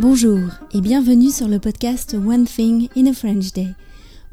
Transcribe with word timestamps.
Bonjour 0.00 0.38
et 0.72 0.80
bienvenue 0.80 1.32
sur 1.32 1.48
le 1.48 1.58
podcast 1.58 2.14
One 2.14 2.44
Thing 2.44 2.88
in 2.96 3.06
a 3.06 3.12
French 3.12 3.52
Day. 3.52 3.66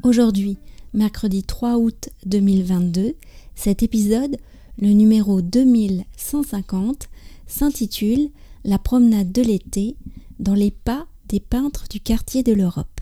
Aujourd'hui, 0.04 0.58
mercredi 0.94 1.42
3 1.42 1.78
août 1.78 2.08
2022, 2.24 3.16
cet 3.56 3.82
épisode, 3.82 4.36
le 4.80 4.90
numéro 4.90 5.42
2150, 5.42 7.08
s'intitule 7.48 8.28
La 8.64 8.78
promenade 8.78 9.32
de 9.32 9.42
l'été 9.42 9.96
dans 10.38 10.54
les 10.54 10.70
pas 10.70 11.08
des 11.28 11.40
peintres 11.40 11.86
du 11.90 11.98
quartier 11.98 12.44
de 12.44 12.52
l'Europe. 12.52 13.00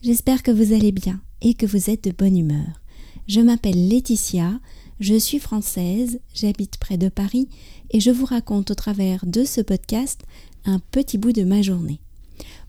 J'espère 0.00 0.44
que 0.44 0.52
vous 0.52 0.72
allez 0.72 0.92
bien 0.92 1.20
et 1.42 1.54
que 1.54 1.66
vous 1.66 1.90
êtes 1.90 2.04
de 2.04 2.12
bonne 2.12 2.38
humeur. 2.38 2.80
Je 3.26 3.40
m'appelle 3.40 3.88
Laetitia, 3.88 4.60
je 5.00 5.14
suis 5.18 5.40
française, 5.40 6.20
j'habite 6.32 6.76
près 6.76 6.98
de 6.98 7.08
Paris 7.08 7.48
et 7.90 7.98
je 7.98 8.12
vous 8.12 8.26
raconte 8.26 8.70
au 8.70 8.74
travers 8.76 9.26
de 9.26 9.44
ce 9.44 9.60
podcast 9.60 10.20
un 10.66 10.78
petit 10.78 11.16
bout 11.16 11.32
de 11.32 11.44
ma 11.44 11.62
journée. 11.62 12.00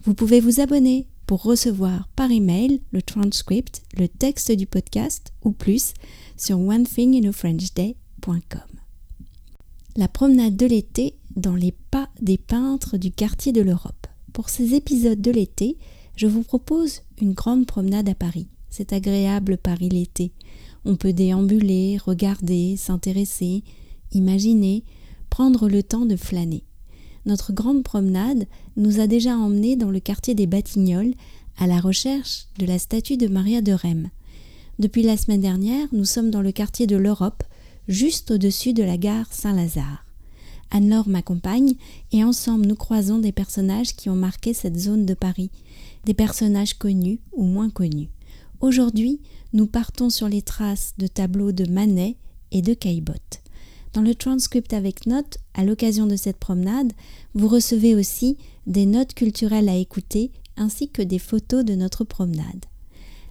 Vous 0.03 0.13
pouvez 0.13 0.39
vous 0.39 0.61
abonner 0.61 1.07
pour 1.25 1.43
recevoir 1.43 2.07
par 2.15 2.31
email 2.31 2.81
le 2.91 3.01
transcript, 3.01 3.81
le 3.97 4.07
texte 4.07 4.51
du 4.51 4.65
podcast 4.65 5.33
ou 5.43 5.51
plus 5.51 5.93
sur 6.37 6.59
onethinginafrenchday.com. 6.59 8.61
La 9.97 10.07
promenade 10.07 10.55
de 10.55 10.67
l'été 10.67 11.15
dans 11.35 11.55
les 11.55 11.71
pas 11.71 12.09
des 12.21 12.37
peintres 12.37 12.97
du 12.97 13.11
quartier 13.11 13.51
de 13.51 13.61
l'Europe. 13.61 14.07
Pour 14.31 14.49
ces 14.49 14.75
épisodes 14.75 15.19
de 15.19 15.31
l'été, 15.31 15.77
je 16.15 16.27
vous 16.27 16.43
propose 16.43 17.01
une 17.19 17.33
grande 17.33 17.65
promenade 17.65 18.07
à 18.07 18.15
Paris. 18.15 18.47
C'est 18.69 18.93
agréable 18.93 19.57
Paris 19.57 19.89
l'été. 19.89 20.31
On 20.85 20.95
peut 20.95 21.13
déambuler, 21.13 21.97
regarder, 21.97 22.77
s'intéresser, 22.77 23.63
imaginer, 24.13 24.83
prendre 25.29 25.67
le 25.67 25.83
temps 25.83 26.05
de 26.05 26.15
flâner 26.15 26.63
notre 27.27 27.53
grande 27.53 27.83
promenade 27.83 28.47
nous 28.77 28.99
a 28.99 29.07
déjà 29.07 29.37
emmenés 29.37 29.75
dans 29.75 29.91
le 29.91 29.99
quartier 29.99 30.33
des 30.33 30.47
Batignolles 30.47 31.13
à 31.57 31.67
la 31.67 31.79
recherche 31.79 32.45
de 32.57 32.65
la 32.65 32.79
statue 32.79 33.17
de 33.17 33.27
Maria 33.27 33.61
de 33.61 33.73
Rem. 33.73 34.09
Depuis 34.79 35.03
la 35.03 35.17
semaine 35.17 35.41
dernière, 35.41 35.87
nous 35.91 36.05
sommes 36.05 36.31
dans 36.31 36.41
le 36.41 36.51
quartier 36.51 36.87
de 36.87 36.95
l'Europe, 36.95 37.43
juste 37.87 38.31
au-dessus 38.31 38.73
de 38.73 38.83
la 38.83 38.97
gare 38.97 39.31
Saint-Lazare. 39.31 40.05
Anne-Laure 40.71 41.07
m'accompagne 41.07 41.73
et 42.11 42.23
ensemble 42.23 42.65
nous 42.65 42.75
croisons 42.75 43.19
des 43.19 43.31
personnages 43.31 43.95
qui 43.95 44.09
ont 44.09 44.15
marqué 44.15 44.53
cette 44.53 44.77
zone 44.77 45.05
de 45.05 45.13
Paris, 45.13 45.49
des 46.05 46.13
personnages 46.13 46.73
connus 46.73 47.19
ou 47.33 47.43
moins 47.43 47.69
connus. 47.69 48.09
Aujourd'hui, 48.59 49.19
nous 49.53 49.67
partons 49.67 50.09
sur 50.09 50.27
les 50.27 50.41
traces 50.41 50.93
de 50.97 51.07
tableaux 51.07 51.51
de 51.51 51.69
Manet 51.69 52.15
et 52.51 52.61
de 52.61 52.73
Caillebotte. 52.73 53.41
Dans 53.97 54.03
le 54.03 54.13
transcript 54.13 54.73
avec 54.73 55.07
notes, 55.07 55.39
à 55.55 55.65
l'occasion 55.65 56.05
de 56.05 56.15
cette 56.15 56.37
promenade, 56.37 56.93
vous 57.33 57.47
recevez 57.47 57.95
aussi 57.95 58.37
des 58.67 58.85
notes 58.85 59.15
culturelles 59.15 59.69
à 59.69 59.75
écouter 59.75 60.29
ainsi 60.55 60.87
que 60.87 61.01
des 61.01 61.17
photos 61.17 61.65
de 61.65 61.73
notre 61.73 62.03
promenade. 62.03 62.67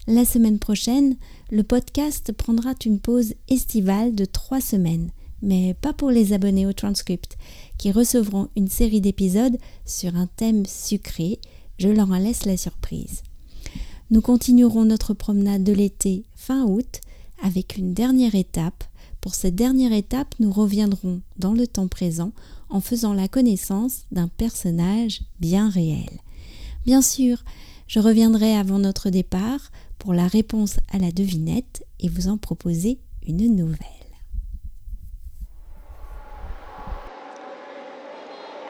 La 0.08 0.24
semaine 0.24 0.58
prochaine, 0.58 1.14
le 1.52 1.62
podcast 1.62 2.32
prendra 2.32 2.74
une 2.84 2.98
pause 2.98 3.34
estivale 3.48 4.16
de 4.16 4.24
trois 4.24 4.60
semaines, 4.60 5.12
mais 5.40 5.74
pas 5.74 5.92
pour 5.92 6.10
les 6.10 6.32
abonnés 6.32 6.66
au 6.66 6.72
transcript, 6.72 7.38
qui 7.78 7.92
recevront 7.92 8.48
une 8.56 8.66
série 8.66 9.00
d'épisodes 9.00 9.58
sur 9.84 10.16
un 10.16 10.26
thème 10.26 10.66
sucré. 10.66 11.38
Je 11.78 11.90
leur 11.90 12.10
en 12.10 12.18
laisse 12.18 12.44
la 12.44 12.56
surprise. 12.56 13.22
Nous 14.10 14.20
continuerons 14.20 14.84
notre 14.84 15.14
promenade 15.14 15.62
de 15.62 15.72
l'été 15.72 16.24
fin 16.34 16.64
août 16.64 17.02
avec 17.40 17.76
une 17.76 17.94
dernière 17.94 18.34
étape 18.34 18.82
pour 19.26 19.34
cette 19.34 19.56
dernière 19.56 19.92
étape, 19.92 20.36
nous 20.38 20.52
reviendrons 20.52 21.20
dans 21.36 21.52
le 21.52 21.66
temps 21.66 21.88
présent 21.88 22.30
en 22.70 22.80
faisant 22.80 23.12
la 23.12 23.26
connaissance 23.26 24.02
d'un 24.12 24.28
personnage 24.28 25.22
bien 25.40 25.68
réel. 25.68 26.20
Bien 26.84 27.02
sûr, 27.02 27.38
je 27.88 27.98
reviendrai 27.98 28.54
avant 28.54 28.78
notre 28.78 29.10
départ 29.10 29.72
pour 29.98 30.14
la 30.14 30.28
réponse 30.28 30.76
à 30.92 30.98
la 30.98 31.10
devinette 31.10 31.84
et 31.98 32.08
vous 32.08 32.28
en 32.28 32.36
proposer 32.36 33.00
une 33.26 33.56
nouvelle. 33.56 33.78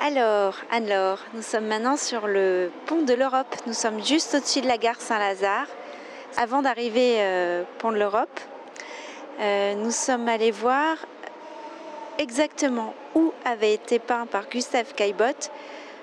Alors, 0.03 0.55
alors, 0.71 1.19
nous 1.35 1.43
sommes 1.43 1.67
maintenant 1.67 1.99
sur 1.99 2.27
le 2.27 2.71
pont 2.87 3.05
de 3.05 3.13
l'Europe. 3.13 3.55
Nous 3.67 3.75
sommes 3.75 4.03
juste 4.03 4.35
au-dessus 4.35 4.63
de 4.63 4.69
la 4.69 4.79
gare 4.79 5.03
Saint-Lazare. 5.03 5.67
Avant 6.39 6.63
d'arriver 6.63 7.17
euh, 7.19 7.65
pont 7.79 7.93
de 7.93 7.99
l'Europe, 7.99 8.41
euh, 9.41 9.75
nous 9.75 9.91
sommes 9.91 10.29
allés 10.29 10.51
voir 10.51 10.97
exactement 12.19 12.95
où 13.15 13.33
avait 13.45 13.75
été 13.75 13.99
peint 13.99 14.27
par 14.27 14.49
Gustave 14.49 14.95
Caillebotte, 14.95 15.51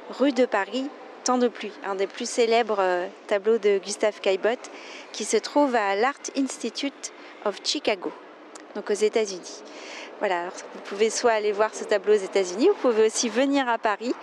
rue 0.10 0.32
de 0.32 0.46
Paris, 0.46 0.90
Temps 1.24 1.38
de 1.38 1.48
pluie, 1.48 1.72
un 1.86 1.96
des 1.96 2.06
plus 2.06 2.30
célèbres 2.30 2.80
euh, 2.80 3.08
tableaux 3.28 3.58
de 3.58 3.78
Gustave 3.78 4.20
Caillebotte, 4.20 4.70
qui 5.14 5.24
se 5.24 5.38
trouve 5.38 5.74
à 5.74 5.96
l'Art 5.96 6.20
Institute 6.36 7.14
of 7.46 7.56
Chicago, 7.64 8.12
donc 8.76 8.90
aux 8.90 8.94
États-Unis. 8.94 9.64
Voilà, 10.20 10.50
vous 10.74 10.82
pouvez 10.84 11.10
soit 11.10 11.32
aller 11.32 11.54
voir 11.54 11.74
ce 11.74 11.86
tableau 11.86 12.14
aux 12.14 12.24
États-Unis, 12.24 12.68
vous 12.68 12.90
pouvez 12.90 13.06
aussi 13.06 13.30
venir 13.30 13.70
à 13.70 13.78
Paris 13.78 14.14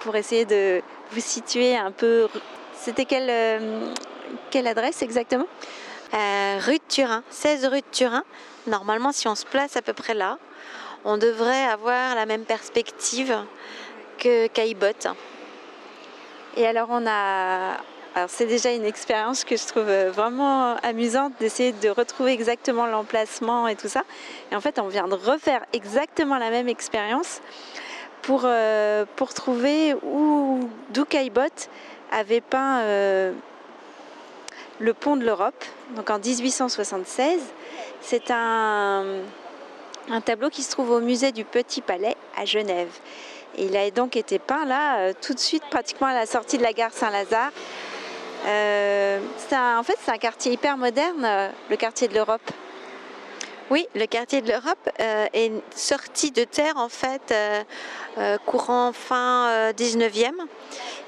pour 0.00 0.16
essayer 0.16 0.46
de 0.46 0.80
vous 1.10 1.20
situer 1.20 1.76
un 1.76 1.92
peu. 1.92 2.26
C'était 2.74 3.04
quelle, 3.04 3.28
euh, 3.28 3.92
quelle 4.50 4.66
adresse 4.66 5.02
exactement? 5.02 5.46
Rue 6.12 6.78
de 6.78 6.82
Turin, 6.88 7.22
16 7.30 7.66
rue 7.66 7.80
de 7.80 7.86
Turin, 7.92 8.24
Normalement, 8.66 9.12
si 9.12 9.28
on 9.28 9.36
se 9.36 9.46
place 9.46 9.76
à 9.76 9.82
peu 9.82 9.92
près 9.92 10.14
là, 10.14 10.38
on 11.04 11.18
devrait 11.18 11.64
avoir 11.66 12.16
la 12.16 12.26
même 12.26 12.44
perspective 12.44 13.36
que 14.18 14.48
Caillebotte. 14.48 15.08
Et 16.56 16.66
alors, 16.66 16.88
on 16.90 17.06
a. 17.06 17.76
Alors, 18.16 18.30
c'est 18.30 18.46
déjà 18.46 18.72
une 18.72 18.84
expérience 18.84 19.44
que 19.44 19.56
je 19.56 19.66
trouve 19.66 19.90
vraiment 20.08 20.76
amusante 20.78 21.34
d'essayer 21.38 21.72
de 21.72 21.90
retrouver 21.90 22.32
exactement 22.32 22.86
l'emplacement 22.86 23.68
et 23.68 23.76
tout 23.76 23.88
ça. 23.88 24.04
Et 24.50 24.56
en 24.56 24.60
fait, 24.60 24.78
on 24.78 24.88
vient 24.88 25.06
de 25.06 25.14
refaire 25.14 25.64
exactement 25.72 26.38
la 26.38 26.50
même 26.50 26.68
expérience 26.68 27.42
pour, 28.22 28.42
euh, 28.44 29.04
trouver 29.34 29.94
où, 30.02 30.68
d'où 30.90 31.04
Caillebotte 31.04 31.68
avait 32.10 32.40
peint 32.40 32.80
euh, 32.80 33.32
le 34.78 34.94
pont 34.94 35.16
de 35.16 35.24
l'Europe, 35.24 35.64
donc 35.94 36.10
en 36.10 36.18
1876. 36.18 37.40
C'est 38.00 38.30
un, 38.30 39.04
tableau 40.24 40.50
qui 40.50 40.62
se 40.62 40.70
trouve 40.70 40.90
au 40.90 41.00
musée 41.00 41.32
du 41.32 41.44
Petit 41.44 41.80
Palais 41.80 42.16
à 42.36 42.44
Genève. 42.44 42.90
il 43.58 43.76
a 43.76 43.90
donc 43.90 44.16
été 44.16 44.38
peint 44.38 44.64
là, 44.64 44.98
euh, 44.98 45.12
tout 45.20 45.34
de 45.34 45.38
suite, 45.38 45.64
pratiquement 45.70 46.06
à 46.08 46.14
la 46.14 46.26
sortie 46.26 46.58
de 46.58 46.62
la 46.62 46.72
gare 46.72 46.92
Saint-Lazare. 46.92 47.50
Euh, 48.46 49.18
en 49.52 49.82
fait, 49.82 49.96
c'est 50.04 50.12
un 50.12 50.18
quartier 50.18 50.52
hyper 50.52 50.76
moderne, 50.76 51.24
euh, 51.24 51.48
le 51.70 51.76
quartier 51.76 52.06
de 52.06 52.14
l'Europe. 52.14 52.42
Oui, 53.68 53.88
le 53.96 54.06
quartier 54.06 54.42
de 54.42 54.48
l'Europe 54.48 54.88
est 54.98 55.50
sorti 55.74 56.30
de 56.30 56.44
terre 56.44 56.76
en 56.76 56.88
fait 56.88 57.34
courant 58.46 58.92
fin 58.92 59.72
19e 59.72 60.32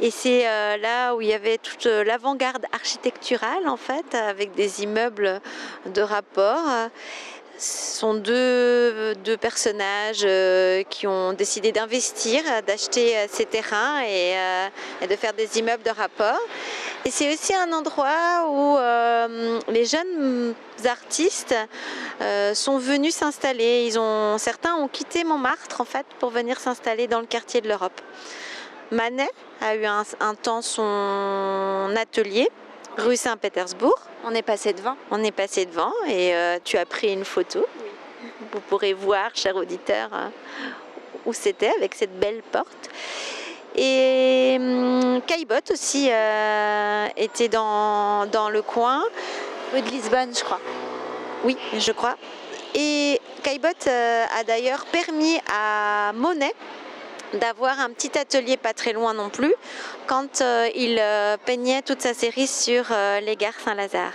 et 0.00 0.10
c'est 0.10 0.42
là 0.78 1.14
où 1.14 1.20
il 1.20 1.28
y 1.28 1.32
avait 1.32 1.58
toute 1.58 1.84
l'avant-garde 1.86 2.66
architecturale 2.72 3.68
en 3.68 3.76
fait 3.76 4.12
avec 4.14 4.54
des 4.54 4.82
immeubles 4.82 5.40
de 5.86 6.02
rapport 6.02 6.90
ce 7.58 7.98
sont 7.98 8.14
deux, 8.14 9.14
deux 9.24 9.36
personnages 9.36 10.22
euh, 10.24 10.84
qui 10.84 11.06
ont 11.06 11.32
décidé 11.32 11.72
d'investir, 11.72 12.42
d'acheter 12.66 13.16
euh, 13.16 13.26
ces 13.28 13.46
terrains 13.46 14.00
euh, 14.04 14.68
et, 15.02 15.06
de 15.06 15.16
faire 15.16 15.32
des 15.32 15.58
immeubles 15.58 15.82
de 15.82 15.90
rapport. 15.90 16.38
Et 17.04 17.10
c'est 17.10 17.32
aussi 17.32 17.54
un 17.54 17.72
endroit 17.72 18.48
où 18.48 18.76
les 19.72 19.84
jeunes 19.86 20.54
artistes 20.84 21.54
sont 22.54 22.78
venus 22.78 23.14
s'installer. 23.14 23.84
Ils 23.86 23.98
ont, 23.98 24.36
certains 24.38 24.74
ont 24.74 24.88
quitté 24.88 25.24
Montmartre 25.24 25.80
en 25.80 25.84
fait 25.84 26.06
pour 26.18 26.30
venir 26.30 26.60
s'installer 26.60 27.06
dans 27.06 27.20
le 27.20 27.26
quartier 27.26 27.60
de 27.60 27.68
l'Europe. 27.68 28.00
Manet 28.90 29.30
a 29.60 29.74
eu 29.74 29.84
un, 29.84 30.02
un 30.20 30.34
temps 30.34 30.62
son 30.62 31.92
atelier 31.96 32.48
rue 32.98 33.16
Saint-Pétersbourg. 33.16 33.98
On 34.24 34.34
est 34.34 34.42
passé 34.42 34.72
devant. 34.72 34.96
On 35.10 35.22
est 35.22 35.32
passé 35.32 35.64
devant 35.64 35.92
et 36.06 36.34
euh, 36.34 36.58
tu 36.62 36.76
as 36.76 36.86
pris 36.86 37.12
une 37.12 37.24
photo. 37.24 37.64
Vous 38.52 38.60
pourrez 38.60 38.92
voir, 38.92 39.30
cher 39.34 39.56
auditeur, 39.56 40.10
euh, 40.12 40.28
où 41.24 41.32
c'était 41.32 41.72
avec 41.76 41.94
cette 41.94 42.18
belle 42.18 42.42
porte. 42.50 42.90
Et 43.76 44.56
hum, 44.58 44.97
Caillebotte 45.20 45.70
aussi 45.70 46.08
euh, 46.10 47.06
était 47.16 47.48
dans, 47.48 48.26
dans 48.26 48.50
le 48.50 48.62
coin. 48.62 49.02
Rue 49.72 49.82
de 49.82 49.90
Lisbonne, 49.90 50.34
je 50.34 50.44
crois. 50.44 50.60
Oui, 51.44 51.56
je 51.78 51.92
crois. 51.92 52.16
Et 52.74 53.20
Caillebotte 53.42 53.86
a 53.88 54.44
d'ailleurs 54.44 54.84
permis 54.86 55.40
à 55.52 56.12
Monet 56.14 56.54
d'avoir 57.34 57.80
un 57.80 57.90
petit 57.90 58.16
atelier 58.18 58.56
pas 58.56 58.72
très 58.72 58.92
loin 58.92 59.14
non 59.14 59.28
plus 59.28 59.54
quand 60.06 60.40
euh, 60.40 60.68
il 60.74 60.98
euh, 60.98 61.36
peignait 61.44 61.82
toute 61.82 62.00
sa 62.00 62.14
série 62.14 62.46
sur 62.46 62.86
euh, 62.90 63.20
les 63.20 63.36
gares 63.36 63.58
Saint-Lazare. 63.64 64.12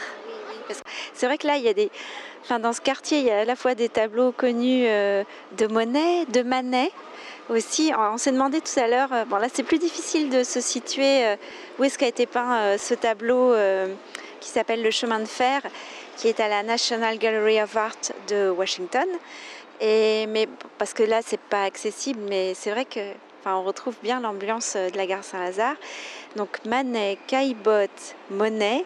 C'est 1.13 1.25
vrai 1.25 1.37
que 1.37 1.45
là, 1.45 1.57
il 1.57 1.63
y 1.63 1.69
a 1.69 1.73
des 1.73 1.91
Dans 2.49 2.73
ce 2.73 2.81
quartier, 2.81 3.19
il 3.19 3.25
y 3.25 3.31
a 3.31 3.39
à 3.39 3.45
la 3.45 3.55
fois 3.55 3.73
des 3.73 3.89
tableaux 3.89 4.31
connus 4.31 4.85
euh, 4.85 5.23
de 5.57 5.67
Monet, 5.67 6.25
de 6.25 6.41
Manet 6.43 6.91
aussi. 7.49 7.91
On 7.97 8.17
s'est 8.17 8.31
demandé 8.31 8.59
tout 8.61 8.79
à 8.79 8.87
l'heure, 8.87 9.09
bon 9.27 9.37
là 9.37 9.47
c'est 9.51 9.63
plus 9.63 9.79
difficile 9.79 10.29
de 10.29 10.43
se 10.43 10.61
situer 10.61 11.35
où 11.77 11.83
est-ce 11.83 11.97
qu'a 11.97 12.07
été 12.07 12.25
peint 12.25 12.77
ce 12.77 12.93
tableau 12.93 13.53
qui 14.39 14.49
s'appelle 14.49 14.81
Le 14.81 14.91
chemin 14.91 15.19
de 15.19 15.25
fer, 15.25 15.61
qui 16.17 16.27
est 16.27 16.39
à 16.39 16.47
la 16.47 16.63
National 16.63 17.17
Gallery 17.17 17.61
of 17.61 17.75
Art 17.75 18.11
de 18.27 18.49
Washington. 18.49 19.07
Mais, 19.81 20.47
parce 20.77 20.93
que 20.93 21.03
là, 21.03 21.21
c'est 21.25 21.39
pas 21.39 21.63
accessible, 21.63 22.21
mais 22.29 22.53
c'est 22.53 22.71
vrai 22.71 22.85
que 22.85 22.99
enfin, 23.39 23.55
on 23.55 23.63
retrouve 23.63 23.95
bien 24.01 24.21
l'ambiance 24.21 24.75
de 24.75 24.95
la 24.97 25.05
gare 25.05 25.23
Saint-Lazare. 25.23 25.75
Donc 26.35 26.59
Manet, 26.65 27.17
Caillebotte, 27.27 28.15
Monet, 28.29 28.85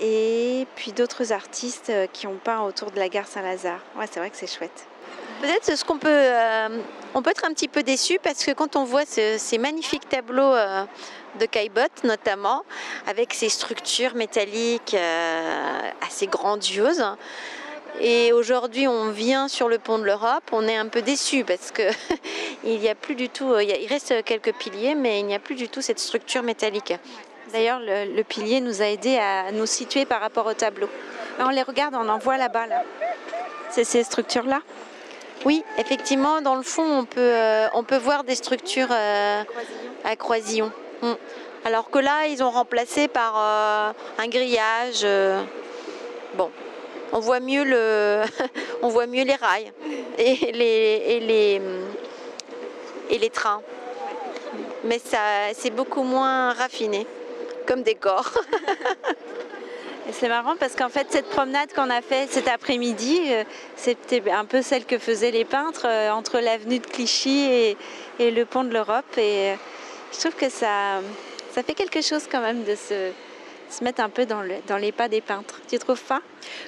et 0.00 0.66
puis 0.76 0.92
d'autres 0.92 1.32
artistes 1.32 1.92
qui 2.12 2.26
ont 2.26 2.36
peint 2.36 2.60
autour 2.62 2.90
de 2.90 2.98
la 2.98 3.08
gare 3.08 3.26
Saint-Lazare. 3.26 3.80
Ouais, 3.96 4.06
c'est 4.10 4.20
vrai 4.20 4.30
que 4.30 4.36
c'est 4.36 4.46
chouette. 4.46 4.86
Peut-être 5.40 5.74
ce 5.74 5.84
qu'on 5.86 5.96
peut, 5.96 6.08
euh, 6.10 6.68
on 7.14 7.22
peut 7.22 7.30
être 7.30 7.46
un 7.46 7.54
petit 7.54 7.68
peu 7.68 7.82
déçu 7.82 8.18
parce 8.22 8.44
que 8.44 8.50
quand 8.50 8.76
on 8.76 8.84
voit 8.84 9.06
ces 9.06 9.58
magnifiques 9.58 10.06
tableaux 10.06 10.54
euh, 10.54 10.84
de 11.38 11.46
Caillebotte 11.46 12.04
notamment, 12.04 12.62
avec 13.06 13.32
ces 13.32 13.48
structures 13.48 14.14
métalliques 14.14 14.94
euh, 14.94 15.78
assez 16.06 16.26
grandioses, 16.26 17.06
et 18.02 18.32
aujourd'hui, 18.32 18.86
on 18.86 19.10
vient 19.10 19.48
sur 19.48 19.68
le 19.68 19.78
pont 19.78 19.98
de 19.98 20.04
l'Europe, 20.04 20.44
on 20.52 20.68
est 20.68 20.76
un 20.76 20.86
peu 20.86 21.02
déçu 21.02 21.44
parce 21.44 21.70
que 21.70 21.82
il 22.64 22.78
n'y 22.78 22.88
a 22.88 22.94
plus 22.94 23.14
du 23.14 23.30
tout, 23.30 23.58
il 23.58 23.86
reste 23.88 24.22
quelques 24.24 24.52
piliers, 24.54 24.94
mais 24.94 25.20
il 25.20 25.26
n'y 25.26 25.34
a 25.34 25.38
plus 25.38 25.54
du 25.54 25.68
tout 25.68 25.80
cette 25.80 25.98
structure 25.98 26.42
métallique. 26.42 26.94
D'ailleurs, 27.52 27.80
le, 27.80 28.22
pilier 28.22 28.60
nous 28.60 28.82
a 28.82 28.86
aidé 28.86 29.18
à 29.18 29.50
nous 29.52 29.66
situer 29.66 30.04
par 30.04 30.20
rapport 30.20 30.46
au 30.46 30.54
tableau. 30.54 30.88
on 31.38 31.48
les 31.48 31.62
regarde, 31.62 31.94
on 31.94 32.08
en 32.08 32.18
voit 32.18 32.36
là-bas, 32.36 32.66
là. 32.66 32.82
C'est 33.70 33.84
ces 33.84 34.02
structures-là. 34.04 34.60
Oui, 35.44 35.64
effectivement, 35.78 36.42
dans 36.42 36.54
le 36.54 36.62
fond, 36.62 36.84
on 36.84 37.04
peut, 37.04 37.20
euh, 37.20 37.68
voir 38.02 38.24
des 38.24 38.34
structures 38.34 38.90
euh, 38.90 39.42
à 40.04 40.16
croisillon. 40.16 40.70
Mm. 41.02 41.12
Alors 41.64 41.90
que 41.90 41.98
là, 41.98 42.26
ils 42.26 42.42
ont 42.42 42.50
remplacé 42.50 43.08
par 43.08 43.34
euh, 43.36 43.92
un 44.18 44.28
grillage. 44.28 45.06
bon, 46.34 46.50
on 47.12 47.20
voit 47.20 47.40
mieux 47.40 47.64
les 47.64 49.34
rails 49.34 49.72
et 50.18 50.52
les, 53.10 53.30
trains. 53.30 53.62
Mais 54.84 55.00
c'est 55.54 55.70
beaucoup 55.70 56.02
moins 56.02 56.52
raffiné 56.52 57.06
comme 57.70 57.84
décor. 57.84 58.28
c'est 60.12 60.28
marrant 60.28 60.56
parce 60.56 60.74
qu'en 60.74 60.88
fait, 60.88 61.06
cette 61.08 61.28
promenade 61.28 61.72
qu'on 61.72 61.88
a 61.88 62.02
fait 62.02 62.28
cet 62.28 62.48
après-midi, 62.48 63.20
euh, 63.28 63.44
c'était 63.76 64.28
un 64.28 64.44
peu 64.44 64.60
celle 64.60 64.84
que 64.84 64.98
faisaient 64.98 65.30
les 65.30 65.44
peintres 65.44 65.86
euh, 65.86 66.10
entre 66.10 66.40
l'avenue 66.40 66.80
de 66.80 66.86
Clichy 66.86 67.76
et, 68.18 68.30
le 68.30 68.44
pont 68.44 68.64
de 68.64 68.74
l'Europe. 68.74 69.16
Et 69.18 69.50
euh, 69.50 69.54
je 70.12 70.18
trouve 70.18 70.34
que 70.34 70.48
ça, 70.48 71.00
ça 71.52 71.62
fait 71.62 71.74
quelque 71.74 72.02
chose 72.02 72.24
quand 72.28 72.40
même 72.40 72.64
de 72.64 72.74
se, 72.74 73.12
se 73.70 73.84
mettre 73.84 74.02
un 74.02 74.08
peu 74.08 74.26
dans, 74.26 74.42
le, 74.42 74.54
dans 74.66 74.76
les 74.76 74.90
pas 74.90 75.08
des 75.08 75.20
peintres. 75.20 75.60
Tu 75.68 75.78
trouves 75.78 76.02
pas? 76.02 76.22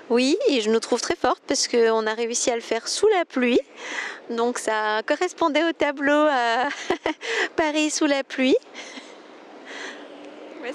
Oui, 0.08 0.38
et 0.46 0.60
je 0.60 0.70
nous 0.70 0.78
trouve 0.78 1.00
très 1.00 1.16
forte 1.16 1.42
parce 1.48 1.66
qu'on 1.66 2.06
a 2.06 2.14
réussi 2.14 2.52
à 2.52 2.54
le 2.54 2.62
faire 2.62 2.86
sous 2.86 3.08
la 3.08 3.24
pluie. 3.24 3.60
Donc 4.30 4.58
ça 4.58 5.02
correspondait 5.04 5.64
au 5.64 5.72
tableau 5.72 6.28
à 6.30 6.68
Paris 7.56 7.90
sous 7.90 8.06
la 8.06 8.22
pluie. 8.22 8.56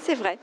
C'est 0.04 0.14
vrai. 0.14 0.38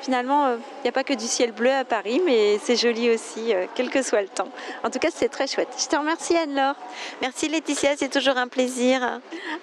Finalement, 0.00 0.48
il 0.48 0.52
euh, 0.52 0.58
n'y 0.82 0.88
a 0.88 0.92
pas 0.92 1.04
que 1.04 1.14
du 1.14 1.24
ciel 1.24 1.52
bleu 1.52 1.70
à 1.70 1.84
Paris, 1.84 2.20
mais 2.24 2.58
c'est 2.62 2.76
joli 2.76 3.08
aussi, 3.10 3.54
euh, 3.54 3.66
quel 3.74 3.88
que 3.88 4.02
soit 4.02 4.20
le 4.20 4.28
temps. 4.28 4.48
En 4.82 4.90
tout 4.90 4.98
cas, 4.98 5.08
c'est 5.14 5.28
très 5.28 5.46
chouette. 5.46 5.68
Je 5.78 5.86
te 5.86 5.96
remercie 5.96 6.36
Anne-Laure. 6.36 6.76
Merci 7.22 7.48
Laetitia, 7.48 7.96
c'est 7.96 8.10
toujours 8.10 8.36
un 8.36 8.48
plaisir. 8.48 9.20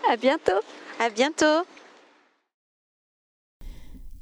À 0.10 0.18
bientôt. 0.18 0.60
À 1.00 1.10
bientôt. 1.10 1.66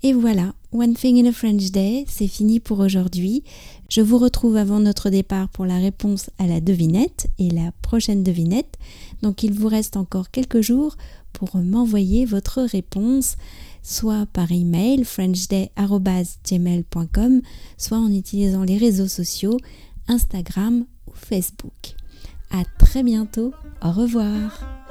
Et 0.03 0.13
voilà, 0.13 0.53
One 0.71 0.93
Thing 0.93 1.25
in 1.25 1.29
a 1.29 1.33
French 1.33 1.71
Day, 1.71 2.05
c'est 2.07 2.27
fini 2.27 2.59
pour 2.59 2.79
aujourd'hui. 2.79 3.43
Je 3.89 4.01
vous 4.01 4.19
retrouve 4.19 4.55
avant 4.55 4.79
notre 4.79 5.09
départ 5.09 5.49
pour 5.49 5.65
la 5.65 5.77
réponse 5.77 6.29
à 6.37 6.47
la 6.47 6.61
devinette 6.61 7.27
et 7.39 7.49
la 7.49 7.73
prochaine 7.81 8.23
devinette. 8.23 8.77
Donc 9.21 9.43
il 9.43 9.51
vous 9.53 9.67
reste 9.67 9.97
encore 9.97 10.31
quelques 10.31 10.61
jours 10.61 10.95
pour 11.33 11.57
m'envoyer 11.57 12.25
votre 12.25 12.61
réponse 12.61 13.35
soit 13.81 14.25
par 14.33 14.51
email 14.51 15.03
frenchday.gmail.com, 15.03 17.41
soit 17.77 17.97
en 17.97 18.11
utilisant 18.11 18.63
les 18.63 18.77
réseaux 18.77 19.07
sociaux 19.07 19.57
Instagram 20.07 20.85
ou 21.07 21.11
Facebook. 21.13 21.95
À 22.51 22.63
très 22.77 23.01
bientôt, 23.03 23.53
au 23.83 23.91
revoir. 23.91 24.88